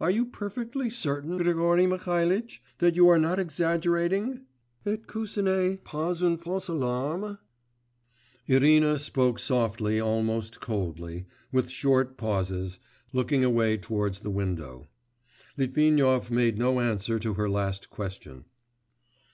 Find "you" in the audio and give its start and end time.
0.10-0.24, 2.96-3.08